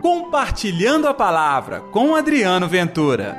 [0.00, 3.36] Compartilhando a Palavra com Adriano Ventura.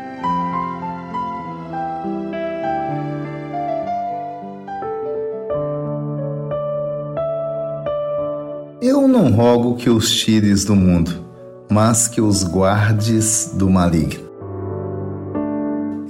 [8.81, 11.25] Eu não rogo que os tires do mundo,
[11.69, 14.29] mas que os guardes do maligno.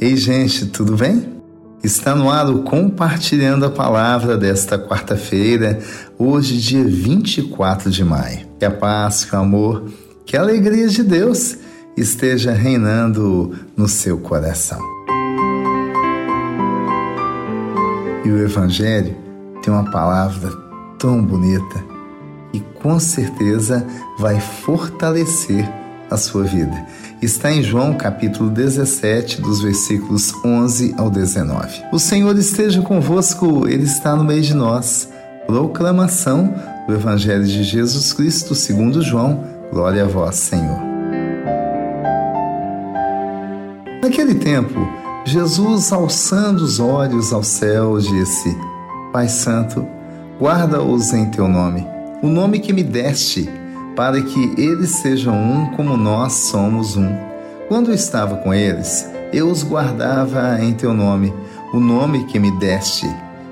[0.02, 1.39] Ei, gente, tudo bem?
[1.84, 5.79] Está no ar o Compartilhando a Palavra desta quarta-feira,
[6.18, 8.47] hoje, dia 24 de maio.
[8.58, 9.86] Que a paz, que o amor,
[10.29, 11.57] que a alegria de Deus
[11.97, 14.79] esteja reinando no seu coração.
[18.23, 19.17] E o Evangelho
[19.63, 20.52] tem uma palavra
[20.99, 21.83] tão bonita
[22.53, 23.83] e com certeza
[24.19, 25.67] vai fortalecer
[26.11, 26.77] a sua vida.
[27.23, 31.85] Está em João capítulo 17, dos versículos 11 ao 19.
[31.91, 35.09] O Senhor esteja convosco, Ele está no meio de nós.
[35.47, 36.53] Proclamação
[36.88, 39.57] do Evangelho de Jesus Cristo segundo João.
[39.72, 40.80] Glória a vós, Senhor.
[44.02, 44.80] Naquele tempo,
[45.26, 48.58] Jesus, alçando os olhos ao céu, disse:
[49.14, 49.86] Pai Santo,
[50.39, 51.86] guarda-os em teu nome,
[52.23, 53.50] o nome que me deste
[54.00, 57.14] para que eles sejam um como nós somos um.
[57.67, 61.33] Quando eu estava com eles, eu os guardava em teu nome,
[61.73, 63.06] o nome que me deste.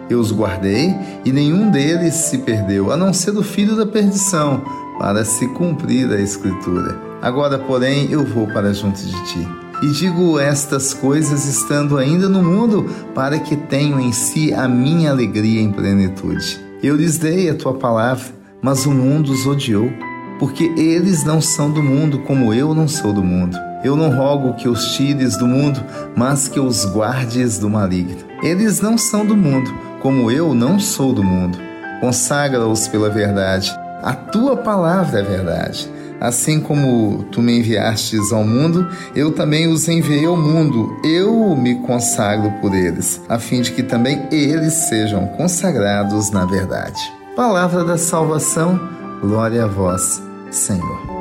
[0.10, 4.64] Eu os guardei e nenhum deles se perdeu, a não ser o filho da perdição,
[5.00, 7.00] para se cumprir a Escritura.
[7.22, 9.48] Agora, porém, eu vou para junto de ti.
[9.84, 15.12] E digo estas coisas estando ainda no mundo, para que tenham em si a minha
[15.12, 16.60] alegria em plenitude.
[16.82, 18.26] Eu lhes dei a tua palavra,
[18.62, 19.92] mas o mundo os odiou
[20.40, 23.58] porque eles não são do mundo, como eu não sou do mundo.
[23.84, 25.84] Eu não rogo que os tires do mundo,
[26.16, 28.18] mas que os guardes do maligno.
[28.42, 31.58] Eles não são do mundo, como eu não sou do mundo.
[32.00, 33.72] Consagra-os pela verdade.
[34.02, 35.90] A tua palavra é verdade.
[36.20, 40.98] Assim como tu me enviastes ao mundo, eu também os enviei ao mundo.
[41.04, 47.00] Eu me consagro por eles, a fim de que também eles sejam consagrados na verdade.
[47.36, 48.80] Palavra da salvação,
[49.22, 50.22] glória a vós.
[50.50, 51.18] Senhor.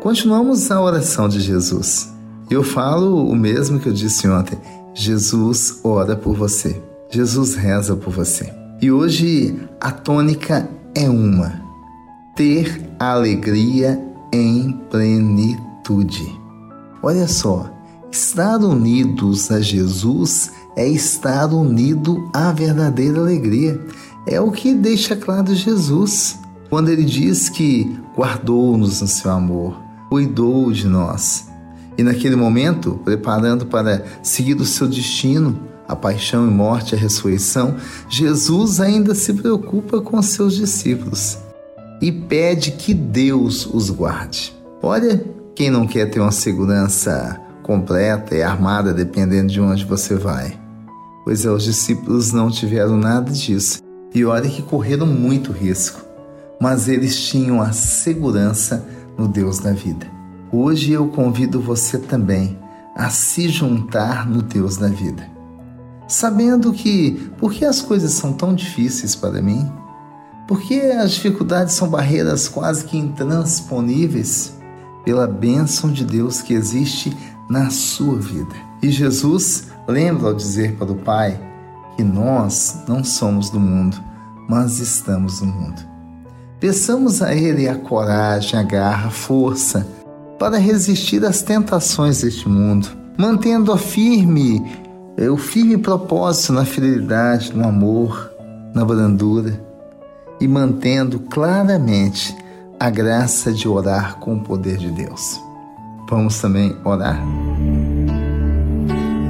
[0.00, 2.12] Continuamos a oração de Jesus.
[2.50, 4.58] Eu falo o mesmo que eu disse ontem.
[4.94, 6.82] Jesus ora por você.
[7.08, 8.61] Jesus reza por você.
[8.82, 11.62] E hoje a tônica é uma:
[12.34, 13.96] ter alegria
[14.32, 16.36] em plenitude.
[17.00, 17.70] Olha só,
[18.10, 23.80] estar unidos a Jesus é estar unido à verdadeira alegria.
[24.26, 30.72] É o que deixa claro Jesus quando ele diz que guardou-nos no seu amor, cuidou
[30.72, 31.48] de nós.
[31.96, 37.76] E naquele momento, preparando para seguir o seu destino, a paixão e morte, a ressurreição,
[38.08, 41.38] Jesus ainda se preocupa com seus discípulos
[42.00, 44.54] e pede que Deus os guarde.
[44.82, 50.58] Olha, quem não quer ter uma segurança completa e armada dependendo de onde você vai?
[51.24, 53.80] Pois é, os discípulos não tiveram nada disso.
[54.14, 56.12] E olha que correram muito risco
[56.62, 58.86] mas eles tinham a segurança
[59.18, 60.06] no Deus da vida.
[60.52, 62.56] Hoje eu convido você também
[62.94, 65.28] a se juntar no Deus da vida.
[66.12, 69.72] Sabendo que, por que as coisas são tão difíceis para mim?
[70.46, 74.52] Por que as dificuldades são barreiras quase que intransponíveis?
[75.06, 77.16] Pela bênção de Deus que existe
[77.48, 78.54] na sua vida.
[78.82, 81.40] E Jesus lembra ao dizer para o Pai
[81.96, 83.96] que nós não somos do mundo,
[84.46, 85.80] mas estamos no mundo.
[86.60, 89.88] Peçamos a Ele a coragem, a garra, a força
[90.38, 92.86] para resistir às tentações deste mundo,
[93.16, 94.62] mantendo a firme,
[95.30, 98.30] o firme propósito na fidelidade, no amor,
[98.74, 99.60] na brandura
[100.40, 102.36] e mantendo claramente
[102.80, 105.40] a graça de orar com o poder de Deus.
[106.08, 107.22] Vamos também orar?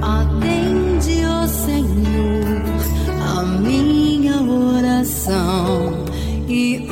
[0.00, 2.62] Atende, ó Senhor,
[3.38, 6.04] a minha oração
[6.48, 6.86] e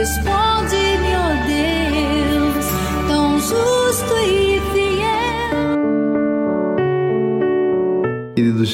[0.00, 0.59] Responde-me,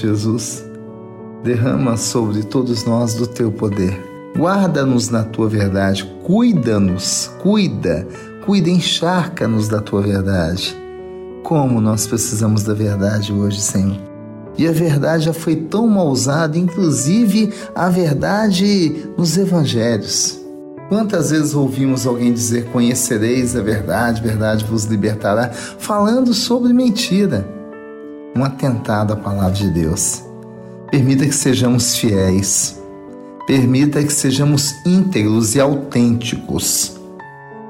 [0.01, 0.65] Jesus,
[1.43, 3.99] derrama sobre todos nós do teu poder.
[4.37, 8.07] Guarda-nos na tua verdade, cuida-nos, cuida,
[8.45, 10.77] cuida, encharca-nos da tua verdade.
[11.43, 13.97] Como nós precisamos da verdade hoje, Senhor.
[14.59, 20.41] E a verdade já foi tão mal usada, inclusive a verdade nos evangelhos.
[20.89, 27.56] Quantas vezes ouvimos alguém dizer: Conhecereis a verdade, verdade vos libertará, falando sobre mentira.
[28.37, 30.23] Um atentado à palavra de Deus.
[30.91, 32.79] Permita que sejamos fiéis.
[33.47, 37.01] Permita que sejamos íntegros e autênticos.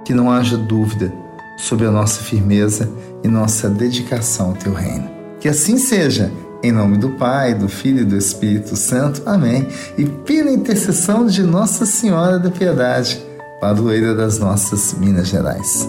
[0.05, 1.13] Que não haja dúvida
[1.57, 2.91] sobre a nossa firmeza
[3.23, 5.09] e nossa dedicação ao teu reino.
[5.39, 6.33] Que assim seja,
[6.65, 9.23] em nome do Pai, do Filho e do Espírito Santo.
[9.25, 9.69] Amém.
[9.97, 13.25] E pela intercessão de Nossa Senhora da Piedade,
[13.61, 15.89] padroeira das nossas Minas Gerais.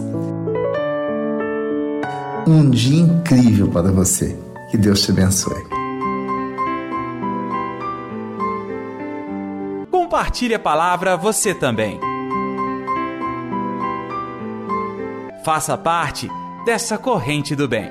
[2.46, 4.38] Um dia incrível para você.
[4.70, 5.64] Que Deus te abençoe.
[9.90, 12.00] Compartilhe a palavra você também.
[15.44, 16.30] Faça parte
[16.66, 17.90] dessa corrente do bem.